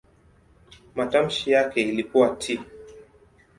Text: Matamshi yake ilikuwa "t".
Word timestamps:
Matamshi 0.95 1.51
yake 1.51 1.81
ilikuwa 1.81 2.29
"t". 2.35 2.59